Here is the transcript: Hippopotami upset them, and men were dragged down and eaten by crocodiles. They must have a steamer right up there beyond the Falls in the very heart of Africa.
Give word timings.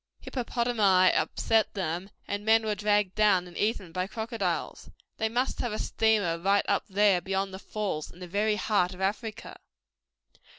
Hippopotami 0.21 1.13
upset 1.13 1.71
them, 1.75 2.09
and 2.27 2.43
men 2.43 2.65
were 2.65 2.73
dragged 2.73 3.13
down 3.13 3.47
and 3.47 3.55
eaten 3.55 3.91
by 3.91 4.07
crocodiles. 4.07 4.89
They 5.17 5.29
must 5.29 5.59
have 5.59 5.71
a 5.73 5.77
steamer 5.77 6.39
right 6.39 6.65
up 6.67 6.87
there 6.89 7.21
beyond 7.21 7.53
the 7.53 7.59
Falls 7.59 8.09
in 8.09 8.17
the 8.17 8.27
very 8.27 8.55
heart 8.55 8.95
of 8.95 9.01
Africa. 9.01 9.59